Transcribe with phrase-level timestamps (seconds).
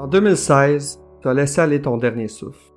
[0.00, 2.72] En 2016, tu as laissé aller ton dernier souffle.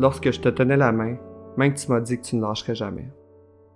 [0.00, 1.16] Lorsque je te tenais la main,
[1.58, 3.12] même que tu m'as dit que tu ne lâcherais jamais.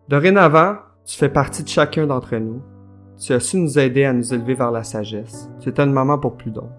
[0.08, 2.62] Dorénavant, tu fais partie de chacun d'entre nous.
[3.18, 5.50] Tu as su nous aider à nous élever vers la sagesse.
[5.60, 6.70] Tu es une maman pour plus d'un.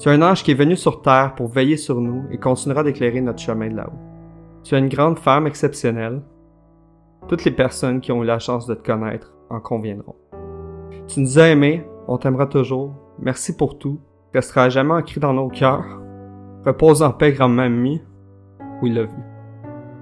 [0.00, 2.82] Tu es un ange qui est venu sur terre pour veiller sur nous et continuera
[2.82, 3.98] d'éclairer notre chemin de là-haut.
[4.64, 6.20] Tu es une grande femme exceptionnelle.
[7.28, 10.16] Toutes les personnes qui ont eu la chance de te connaître en conviendront.
[11.06, 12.92] Tu nous as aimés, on t'aimera toujours.
[13.20, 14.00] Merci pour tout.
[14.34, 16.00] Restera jamais ancré dans nos cœurs.
[16.66, 18.02] Repose en paix, grand-mamie.
[18.82, 19.22] Oui, l'a vu.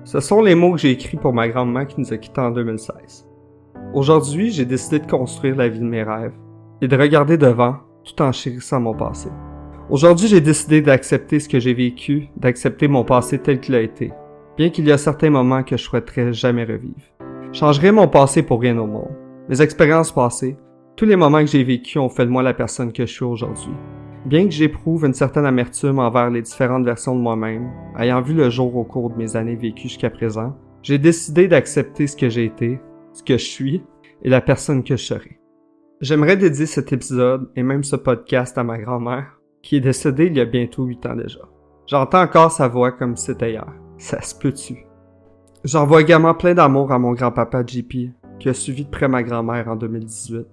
[0.04, 2.50] Ce sont les mots que j'ai écrits pour ma grand-mère qui nous a quittés en
[2.50, 3.28] 2016.
[3.92, 6.32] Aujourd'hui, j'ai décidé de construire la vie de mes rêves
[6.80, 9.28] et de regarder devant tout en chérissant mon passé.
[9.90, 14.12] Aujourd'hui, j'ai décidé d'accepter ce que j'ai vécu, d'accepter mon passé tel qu'il a été,
[14.56, 17.02] bien qu'il y a certains moments que je souhaiterais jamais revivre.
[17.52, 19.14] Je changerai mon passé pour rien au monde.
[19.50, 20.56] Mes expériences passées,
[20.96, 23.24] tous les moments que j'ai vécus ont fait de moi la personne que je suis
[23.24, 23.74] aujourd'hui.
[24.24, 28.50] Bien que j'éprouve une certaine amertume envers les différentes versions de moi-même, ayant vu le
[28.50, 32.44] jour au cours de mes années vécues jusqu'à présent, j'ai décidé d'accepter ce que j'ai
[32.44, 32.80] été,
[33.12, 33.82] ce que je suis
[34.22, 35.40] et la personne que je serai.
[36.00, 40.36] J'aimerais dédier cet épisode et même ce podcast à ma grand-mère, qui est décédée il
[40.36, 41.40] y a bientôt huit ans déjà.
[41.88, 43.66] J'entends encore sa voix comme si c'était hier.
[43.98, 44.86] Ça se peut-tu?
[45.64, 47.92] J'envoie également plein d'amour à mon grand-papa JP,
[48.38, 50.46] qui a suivi de près ma grand-mère en 2018,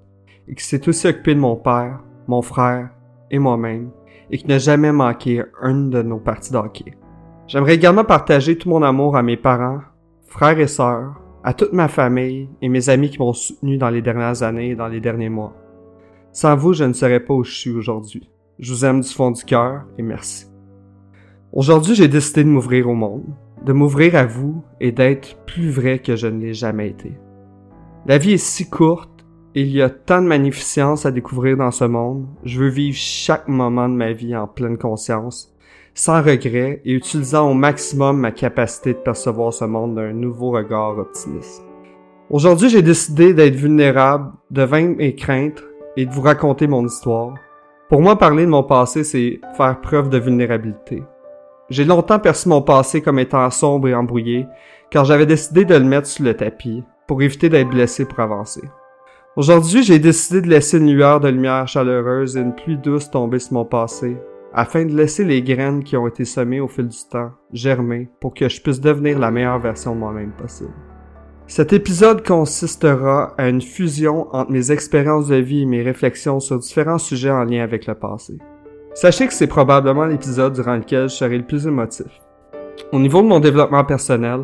[0.47, 2.89] et qui s'est aussi occupé de mon père, mon frère
[3.31, 3.89] et moi-même,
[4.31, 6.94] et qui n'a jamais manqué une de nos parties d'hockey.
[7.47, 9.80] J'aimerais également partager tout mon amour à mes parents,
[10.27, 14.02] frères et sœurs, à toute ma famille et mes amis qui m'ont soutenu dans les
[14.02, 15.55] dernières années et dans les derniers mois.
[16.31, 18.30] Sans vous, je ne serais pas où je suis aujourd'hui.
[18.59, 20.45] Je vous aime du fond du cœur et merci.
[21.52, 23.25] Aujourd'hui, j'ai décidé de m'ouvrir au monde,
[23.66, 27.13] de m'ouvrir à vous et d'être plus vrai que je ne l'ai jamais été.
[28.05, 29.19] La vie est si courte
[29.61, 32.27] il y a tant de magnificence à découvrir dans ce monde.
[32.43, 35.53] Je veux vivre chaque moment de ma vie en pleine conscience,
[35.93, 40.97] sans regret et utilisant au maximum ma capacité de percevoir ce monde d'un nouveau regard
[40.97, 41.63] optimiste.
[42.29, 45.63] Aujourd'hui, j'ai décidé d'être vulnérable, de vaincre mes craintes
[45.97, 47.34] et de vous raconter mon histoire.
[47.89, 51.03] Pour moi, parler de mon passé, c'est faire preuve de vulnérabilité.
[51.69, 54.45] J'ai longtemps perçu mon passé comme étant sombre et embrouillé,
[54.89, 58.61] car j'avais décidé de le mettre sous le tapis pour éviter d'être blessé pour avancer.
[59.35, 63.38] Aujourd'hui, j'ai décidé de laisser une lueur de lumière chaleureuse et une pluie douce tomber
[63.38, 64.17] sur mon passé,
[64.53, 68.34] afin de laisser les graines qui ont été semées au fil du temps germer pour
[68.34, 70.73] que je puisse devenir la meilleure version de moi-même possible.
[71.45, 76.57] Cet épisode consistera à une fusion entre mes expériences de vie et mes réflexions sur
[76.57, 78.40] différents sujets en lien avec le passé.
[78.96, 82.07] Sachez que c'est probablement l'épisode durant lequel je serai le plus émotif.
[82.91, 84.41] Au niveau de mon développement personnel,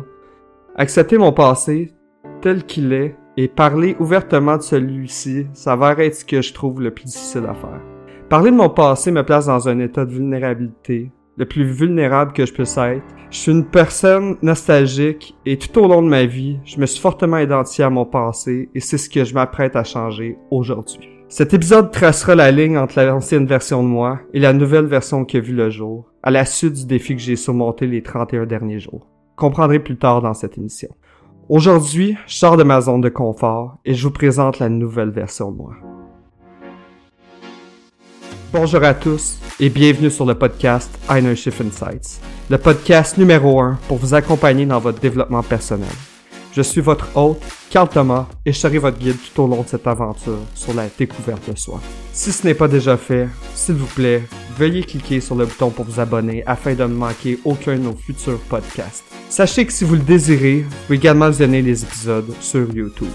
[0.76, 1.92] accepter mon passé
[2.40, 6.90] tel qu'il est et parler ouvertement de celui-ci s'avère être ce que je trouve le
[6.90, 7.80] plus difficile à faire.
[8.28, 12.46] Parler de mon passé me place dans un état de vulnérabilité, le plus vulnérable que
[12.46, 13.04] je puisse être.
[13.30, 17.00] Je suis une personne nostalgique et tout au long de ma vie, je me suis
[17.00, 21.08] fortement identifié à mon passé et c'est ce que je m'apprête à changer aujourd'hui.
[21.28, 25.36] Cet épisode tracera la ligne entre l'ancienne version de moi et la nouvelle version qui
[25.36, 28.78] a vu le jour, à la suite du défi que j'ai surmonté les 31 derniers
[28.78, 29.08] jours.
[29.34, 30.88] Comprendrez plus tard dans cette émission.
[31.48, 35.52] Aujourd'hui, je sors de ma zone de confort et je vous présente la nouvelle version
[35.52, 35.74] de moi.
[38.52, 42.20] Bonjour à tous et bienvenue sur le podcast Einer Shift Insights,
[42.50, 45.88] le podcast numéro 1 pour vous accompagner dans votre développement personnel.
[46.52, 47.40] Je suis votre hôte,
[47.70, 50.86] Carl Thomas, et je serai votre guide tout au long de cette aventure sur la
[50.98, 51.80] découverte de soi.
[52.12, 54.24] Si ce n'est pas déjà fait, s'il vous plaît,
[54.58, 57.94] veuillez cliquer sur le bouton pour vous abonner afin de ne manquer aucun de nos
[57.94, 59.15] futurs podcasts.
[59.28, 63.10] Sachez que si vous le désirez, vous pouvez également visionner les épisodes sur YouTube.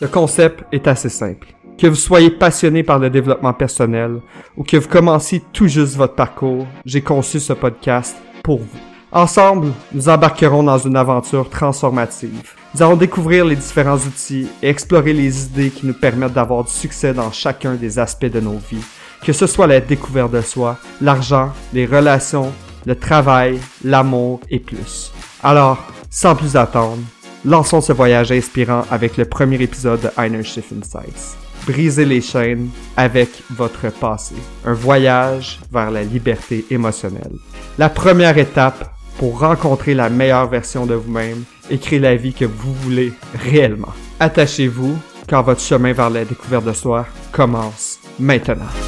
[0.00, 1.48] Le concept est assez simple.
[1.78, 4.20] Que vous soyez passionné par le développement personnel
[4.56, 8.78] ou que vous commenciez tout juste votre parcours, j'ai conçu ce podcast pour vous.
[9.12, 12.54] Ensemble, nous embarquerons dans une aventure transformative.
[12.74, 16.72] Nous allons découvrir les différents outils et explorer les idées qui nous permettent d'avoir du
[16.72, 18.84] succès dans chacun des aspects de nos vies,
[19.24, 22.52] que ce soit la découverte de soi, l'argent, les relations,
[22.84, 25.12] le travail, l'amour et plus.
[25.42, 25.78] Alors,
[26.10, 27.02] sans plus attendre,
[27.44, 31.36] lançons ce voyage inspirant avec le premier épisode de Einer Shift Insights.
[31.66, 34.34] Brisez les chaînes avec votre passé.
[34.64, 37.36] Un voyage vers la liberté émotionnelle.
[37.78, 42.44] La première étape pour rencontrer la meilleure version de vous-même et créer la vie que
[42.44, 43.92] vous voulez réellement.
[44.18, 44.96] Attachez-vous
[45.26, 48.87] car votre chemin vers la découverte de soi commence maintenant.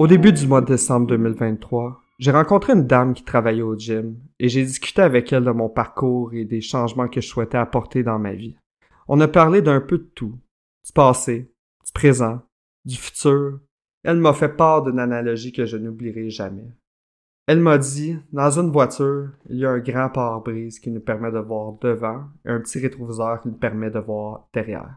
[0.00, 4.16] Au début du mois de décembre 2023, j'ai rencontré une dame qui travaillait au gym
[4.38, 8.02] et j'ai discuté avec elle de mon parcours et des changements que je souhaitais apporter
[8.02, 8.56] dans ma vie.
[9.08, 10.38] On a parlé d'un peu de tout,
[10.86, 11.52] du passé,
[11.84, 12.40] du présent,
[12.86, 13.60] du futur.
[14.02, 16.72] Elle m'a fait part d'une analogie que je n'oublierai jamais.
[17.46, 21.30] Elle m'a dit, dans une voiture, il y a un grand pare-brise qui nous permet
[21.30, 24.96] de voir devant et un petit rétroviseur qui nous permet de voir derrière.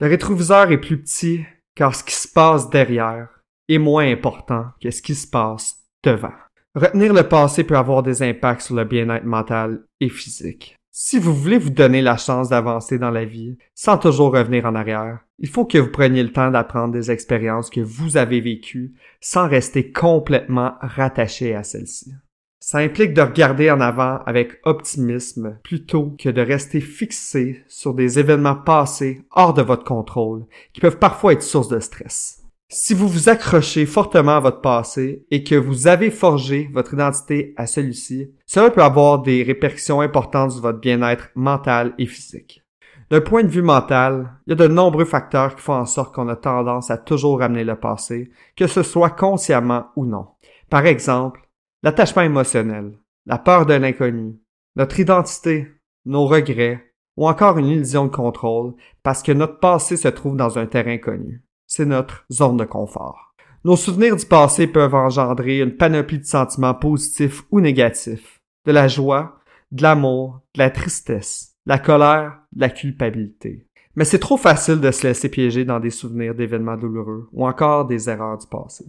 [0.00, 1.44] Le rétroviseur est plus petit
[1.76, 3.28] car ce qui se passe derrière
[3.68, 6.32] est moins important que ce qui se passe devant.
[6.74, 10.76] Retenir le passé peut avoir des impacts sur le bien-être mental et physique.
[10.90, 14.74] Si vous voulez vous donner la chance d'avancer dans la vie sans toujours revenir en
[14.74, 18.94] arrière, il faut que vous preniez le temps d'apprendre des expériences que vous avez vécues
[19.20, 22.12] sans rester complètement rattaché à celles-ci.
[22.60, 28.18] Ça implique de regarder en avant avec optimisme plutôt que de rester fixé sur des
[28.18, 32.45] événements passés hors de votre contrôle qui peuvent parfois être source de stress.
[32.68, 37.54] Si vous vous accrochez fortement à votre passé et que vous avez forgé votre identité
[37.56, 42.64] à celui-ci, cela peut avoir des répercussions importantes sur votre bien-être mental et physique.
[43.08, 46.12] D'un point de vue mental, il y a de nombreux facteurs qui font en sorte
[46.12, 50.26] qu'on a tendance à toujours ramener le passé, que ce soit consciemment ou non.
[50.68, 51.48] Par exemple,
[51.84, 54.40] l'attachement émotionnel, la peur de l'inconnu,
[54.74, 55.68] notre identité,
[56.04, 56.84] nos regrets,
[57.16, 58.74] ou encore une illusion de contrôle
[59.04, 63.34] parce que notre passé se trouve dans un terrain connu c'est notre zone de confort.
[63.64, 68.86] Nos souvenirs du passé peuvent engendrer une panoplie de sentiments positifs ou négatifs, de la
[68.86, 69.40] joie,
[69.72, 73.66] de l'amour, de la tristesse, de la colère, de la culpabilité.
[73.96, 77.86] Mais c'est trop facile de se laisser piéger dans des souvenirs d'événements douloureux ou encore
[77.86, 78.84] des erreurs du passé.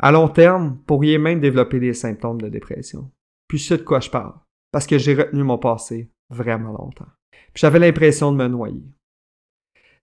[0.00, 3.10] À long terme, vous pourriez même développer des symptômes de dépression.
[3.48, 4.34] Puis je de quoi je parle,
[4.72, 7.06] parce que j'ai retenu mon passé vraiment longtemps.
[7.30, 8.82] Puis j'avais l'impression de me noyer.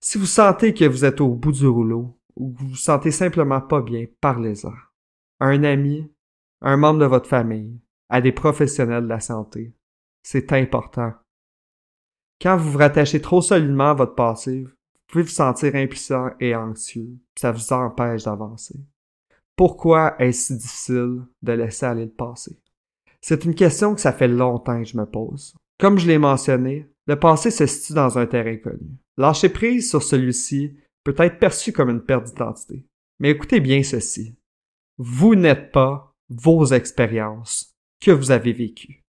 [0.00, 3.10] Si vous sentez que vous êtes au bout du rouleau ou que vous vous sentez
[3.10, 4.72] simplement pas bien, parlez-en.
[5.40, 6.10] Un ami,
[6.60, 9.74] à un membre de votre famille, à des professionnels de la santé.
[10.22, 11.12] C'est important.
[12.40, 14.72] Quand vous vous rattachez trop solidement à votre passé, vous
[15.06, 18.78] pouvez vous sentir impuissant et anxieux, ça vous empêche d'avancer.
[19.56, 22.58] Pourquoi est-ce si difficile de laisser aller le passé?
[23.20, 25.54] C'est une question que ça fait longtemps que je me pose.
[25.78, 28.98] Comme je l'ai mentionné, le passé se situe dans un terrain connu.
[29.16, 32.86] Lâcher prise sur celui-ci peut être perçu comme une perte d'identité.
[33.20, 34.36] Mais écoutez bien ceci.
[34.98, 39.04] Vous n'êtes pas vos expériences que vous avez vécues.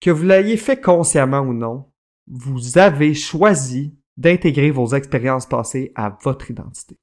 [0.00, 1.86] Que vous l'ayez fait consciemment ou non,
[2.28, 6.96] vous avez choisi d'intégrer vos expériences passées à votre identité.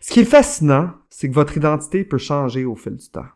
[0.00, 3.26] Ce qui est fascinant, c'est que votre identité peut changer au fil du temps.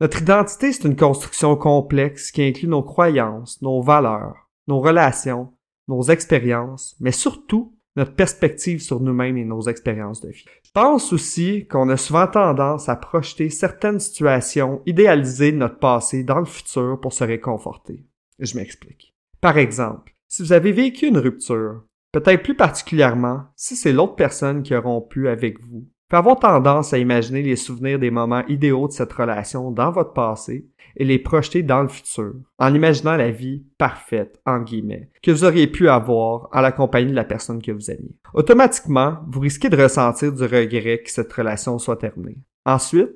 [0.00, 5.52] Notre identité, c'est une construction complexe qui inclut nos croyances, nos valeurs, nos relations,
[5.88, 10.44] nos expériences, mais surtout notre perspective sur nous-mêmes et nos expériences de vie.
[10.64, 16.22] Je pense aussi qu'on a souvent tendance à projeter certaines situations idéalisées de notre passé
[16.22, 18.04] dans le futur pour se réconforter.
[18.38, 19.14] Je m'explique.
[19.40, 24.62] Par exemple, si vous avez vécu une rupture, peut-être plus particulièrement si c'est l'autre personne
[24.62, 28.86] qui a rompu avec vous, peut avoir tendance à imaginer les souvenirs des moments idéaux
[28.86, 30.66] de cette relation dans votre passé
[30.96, 35.44] et les projeter dans le futur, en imaginant la vie parfaite, en guillemets, que vous
[35.44, 38.16] auriez pu avoir en la compagnie de la personne que vous aimiez.
[38.34, 42.38] Automatiquement, vous risquez de ressentir du regret que cette relation soit terminée.
[42.64, 43.12] Ensuite,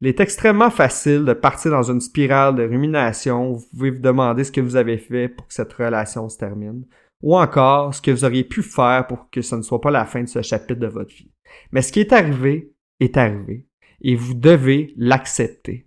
[0.00, 4.02] il est extrêmement facile de partir dans une spirale de rumination où vous pouvez vous
[4.02, 6.84] demander ce que vous avez fait pour que cette relation se termine,
[7.22, 10.04] ou encore ce que vous auriez pu faire pour que ce ne soit pas la
[10.04, 11.30] fin de ce chapitre de votre vie.
[11.72, 13.66] Mais ce qui est arrivé est arrivé,
[14.00, 15.86] et vous devez l'accepter.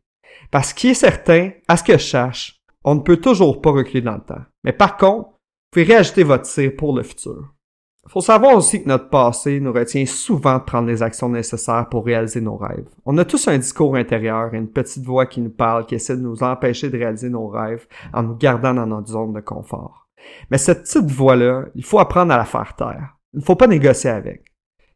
[0.52, 4.02] Parce qu'il est certain, à ce que je cherche, on ne peut toujours pas reculer
[4.02, 4.44] dans le temps.
[4.64, 7.54] Mais par contre, vous pouvez réajouter votre tir pour le futur.
[8.06, 11.90] Il faut savoir aussi que notre passé nous retient souvent de prendre les actions nécessaires
[11.90, 12.88] pour réaliser nos rêves.
[13.06, 16.16] On a tous un discours intérieur et une petite voix qui nous parle, qui essaie
[16.16, 20.08] de nous empêcher de réaliser nos rêves en nous gardant dans notre zone de confort.
[20.50, 23.18] Mais cette petite voix-là, il faut apprendre à la faire taire.
[23.34, 24.46] Il ne faut pas négocier avec.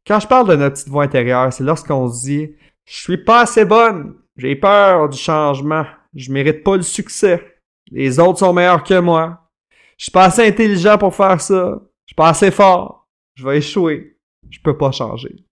[0.08, 2.56] Quand je parle de notre petite voix intérieure, c'est lorsqu'on se dit
[2.86, 5.86] «Je suis pas assez bonne, j'ai peur du changement.
[6.16, 7.60] Je mérite pas le succès.
[7.92, 9.50] Les autres sont meilleurs que moi.
[9.98, 11.80] Je suis pas assez intelligent pour faire ça.
[12.06, 13.08] Je suis pas assez fort.
[13.36, 14.18] Je vais échouer.
[14.50, 15.46] Je peux pas changer.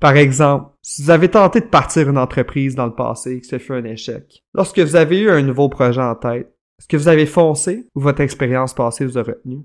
[0.00, 3.46] Par exemple, si vous avez tenté de partir une entreprise dans le passé et que
[3.46, 6.96] ce fut un échec, lorsque vous avez eu un nouveau projet en tête, est-ce que
[6.96, 9.62] vous avez foncé ou votre expérience passée vous a retenu?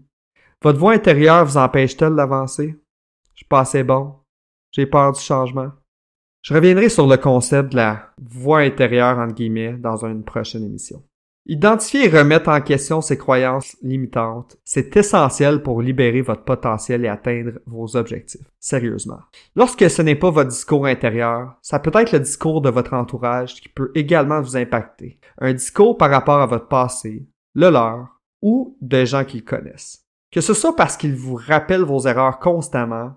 [0.62, 2.76] Votre voix intérieure vous empêche-t-elle d'avancer?
[3.40, 4.16] Je suis pas assez bon.
[4.72, 5.72] J'ai peur du changement.
[6.42, 11.02] Je reviendrai sur le concept de la voix intérieure, entre guillemets, dans une prochaine émission.
[11.46, 17.08] Identifier et remettre en question ces croyances limitantes, c'est essentiel pour libérer votre potentiel et
[17.08, 18.52] atteindre vos objectifs.
[18.60, 19.20] Sérieusement.
[19.56, 23.62] Lorsque ce n'est pas votre discours intérieur, ça peut être le discours de votre entourage
[23.62, 25.18] qui peut également vous impacter.
[25.38, 30.04] Un discours par rapport à votre passé, le leur, ou des gens qu'ils connaissent.
[30.30, 33.14] Que ce soit parce qu'ils vous rappellent vos erreurs constamment,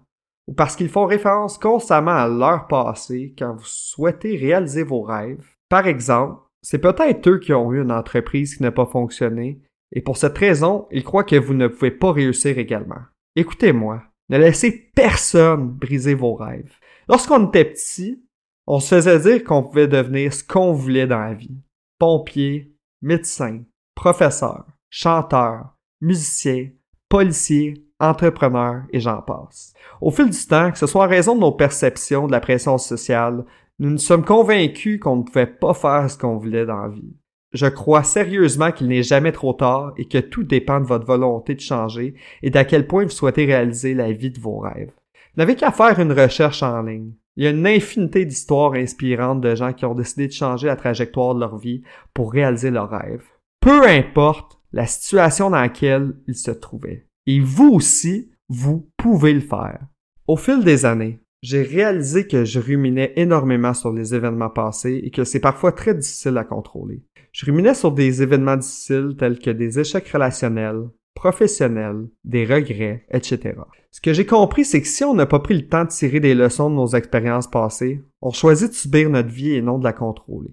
[0.49, 5.47] ou parce qu'ils font référence constamment à leur passé quand vous souhaitez réaliser vos rêves.
[5.69, 9.61] Par exemple, c'est peut-être eux qui ont eu une entreprise qui n'a pas fonctionné,
[9.93, 13.01] et pour cette raison, ils croient que vous ne pouvez pas réussir également.
[13.37, 16.73] Écoutez-moi, ne laissez personne briser vos rêves.
[17.09, 18.25] Lorsqu'on était petit,
[18.67, 21.61] on se faisait dire qu'on pouvait devenir ce qu'on voulait dans la vie.
[21.99, 23.63] Pompier, médecin,
[23.95, 26.71] professeur, chanteur, musicien,
[27.09, 29.73] policier, entrepreneur et j'en passe.
[30.01, 32.77] Au fil du temps, que ce soit en raison de nos perceptions de la pression
[32.77, 33.45] sociale,
[33.79, 37.17] nous nous sommes convaincus qu'on ne pouvait pas faire ce qu'on voulait dans la vie.
[37.53, 41.55] Je crois sérieusement qu'il n'est jamais trop tard et que tout dépend de votre volonté
[41.55, 44.91] de changer et d'à quel point vous souhaitez réaliser la vie de vos rêves.
[45.35, 47.13] Vous n'avez qu'à faire une recherche en ligne.
[47.37, 50.77] Il y a une infinité d'histoires inspirantes de gens qui ont décidé de changer la
[50.77, 51.83] trajectoire de leur vie
[52.13, 53.25] pour réaliser leurs rêves.
[53.61, 57.07] Peu importe la situation dans laquelle ils se trouvaient.
[57.27, 59.87] Et vous aussi, vous pouvez le faire.
[60.27, 65.11] Au fil des années, j'ai réalisé que je ruminais énormément sur les événements passés et
[65.11, 67.03] que c'est parfois très difficile à contrôler.
[67.33, 73.55] Je ruminais sur des événements difficiles tels que des échecs relationnels, professionnels, des regrets, etc.
[73.91, 76.21] Ce que j'ai compris, c'est que si on n'a pas pris le temps de tirer
[76.21, 79.85] des leçons de nos expériences passées, on choisit de subir notre vie et non de
[79.85, 80.51] la contrôler.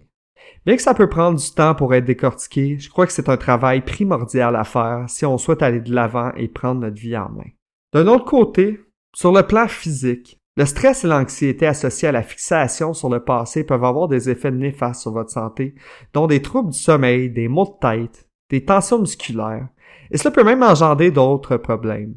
[0.65, 3.38] Bien que ça peut prendre du temps pour être décortiqué, je crois que c'est un
[3.38, 7.29] travail primordial à faire si on souhaite aller de l'avant et prendre notre vie en
[7.29, 7.50] main.
[7.93, 8.79] D'un autre côté,
[9.15, 13.63] sur le plan physique, le stress et l'anxiété associés à la fixation sur le passé
[13.63, 15.74] peuvent avoir des effets néfastes sur votre santé,
[16.13, 19.69] dont des troubles du sommeil, des maux de tête, des tensions musculaires,
[20.12, 22.15] et cela peut même engendrer d'autres problèmes.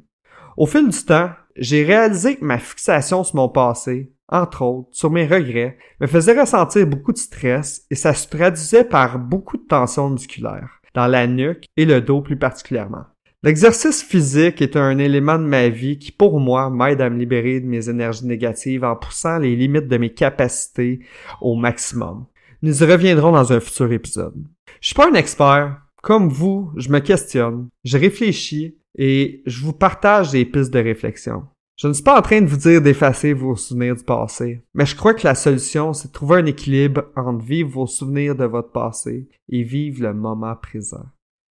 [0.57, 5.11] Au fil du temps, j'ai réalisé que ma fixation sur mon passé, entre autres, sur
[5.11, 9.67] mes regrets, me faisait ressentir beaucoup de stress et ça se traduisait par beaucoup de
[9.69, 13.05] tensions musculaires, dans la nuque et le dos plus particulièrement.
[13.45, 17.61] L'exercice physique est un élément de ma vie qui, pour moi, m'aide à me libérer
[17.61, 21.01] de mes énergies négatives en poussant les limites de mes capacités
[21.41, 22.27] au maximum.
[22.63, 24.37] Nous y reviendrons dans un futur épisode.
[24.81, 25.77] Je suis pas un expert.
[26.03, 31.43] Comme vous, je me questionne, je réfléchis et je vous partage des pistes de réflexion.
[31.83, 34.87] Je ne suis pas en train de vous dire d'effacer vos souvenirs du passé, mais
[34.87, 38.45] je crois que la solution, c'est de trouver un équilibre entre vivre vos souvenirs de
[38.45, 41.05] votre passé et vivre le moment présent.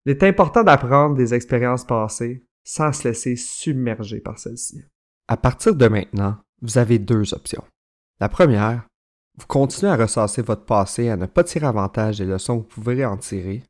[0.06, 4.82] Il est important d'apprendre des expériences passées sans se laisser submerger par celles-ci.
[5.28, 7.66] À partir de maintenant, vous avez deux options.
[8.22, 8.88] La première,
[9.38, 12.82] vous continuez à ressasser votre passé à ne pas tirer avantage des leçons que vous
[12.82, 13.64] pouvez en tirer.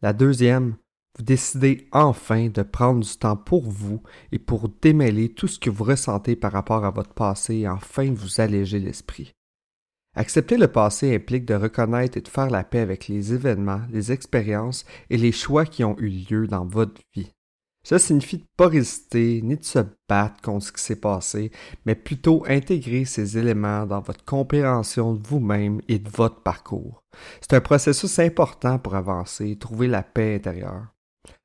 [0.00, 0.76] La deuxième,
[1.18, 5.68] vous décidez enfin de prendre du temps pour vous et pour démêler tout ce que
[5.68, 9.32] vous ressentez par rapport à votre passé et enfin vous alléger l'esprit.
[10.14, 14.12] Accepter le passé implique de reconnaître et de faire la paix avec les événements, les
[14.12, 17.32] expériences et les choix qui ont eu lieu dans votre vie.
[17.84, 21.50] Ça signifie de ne pas résister ni de se battre contre ce qui s'est passé,
[21.86, 27.02] mais plutôt intégrer ces éléments dans votre compréhension de vous-même et de votre parcours.
[27.40, 30.88] C'est un processus important pour avancer et trouver la paix intérieure.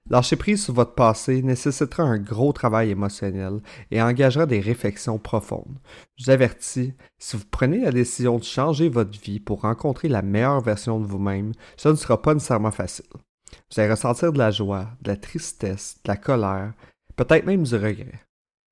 [0.10, 5.80] Lâcher prise sur votre passé nécessitera un gros travail émotionnel et engagera des réflexions profondes.
[6.18, 10.22] Je vous avertis, si vous prenez la décision de changer votre vie pour rencontrer la
[10.22, 13.06] meilleure version de vous-même, ce ne sera pas nécessairement facile.
[13.14, 16.74] Vous allez ressentir de la joie, de la tristesse, de la colère,
[17.16, 18.20] peut-être même du regret.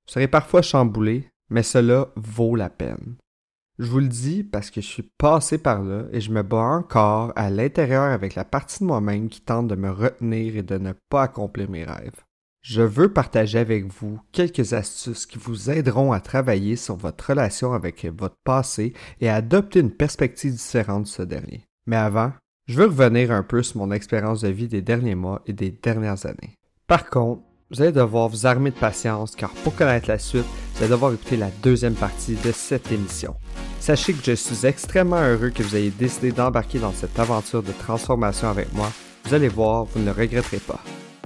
[0.07, 3.15] Vous serez parfois chamboulé, mais cela vaut la peine.
[3.81, 6.57] Je vous le dis parce que je suis passé par là et je me bats
[6.57, 10.77] encore à l'intérieur avec la partie de moi-même qui tente de me retenir et de
[10.77, 12.23] ne pas accomplir mes rêves.
[12.61, 17.73] Je veux partager avec vous quelques astuces qui vous aideront à travailler sur votre relation
[17.73, 21.65] avec votre passé et à adopter une perspective différente de ce dernier.
[21.88, 22.33] Mais avant,
[22.67, 25.71] je veux revenir un peu sur mon expérience de vie des derniers mois et des
[25.71, 26.53] dernières années.
[26.85, 30.45] Par contre, vous allez devoir vous armer de patience car pour connaître la suite,
[30.88, 33.35] devoir écouter la deuxième partie de cette émission.
[33.79, 37.71] Sachez que je suis extrêmement heureux que vous ayez décidé d'embarquer dans cette aventure de
[37.71, 38.91] transformation avec moi.
[39.25, 40.79] Vous allez voir, vous ne le regretterez pas.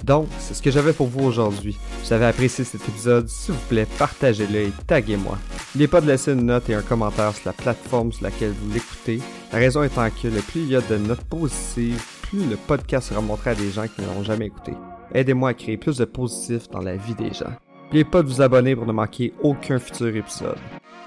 [0.04, 1.72] Donc, c'est ce que j'avais pour vous aujourd'hui.
[2.02, 5.38] Si vous avez apprécié cet épisode, s'il vous plaît, partagez-le et taguez-moi.
[5.74, 8.72] N'oubliez pas de laisser une note et un commentaire sur la plateforme sur laquelle vous
[8.72, 9.20] l'écoutez.
[9.52, 13.08] La raison étant que le plus il y a de notes positives, plus le podcast
[13.08, 14.74] sera montré à des gens qui ne l'ont jamais écouté.
[15.12, 17.52] Aidez-moi à créer plus de positifs dans la vie des gens.
[17.86, 20.58] N'oubliez pas de vous abonner pour ne manquer aucun futur épisode.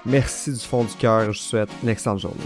[0.06, 2.40] Merci du fond du cœur, je vous souhaite une excellente journée.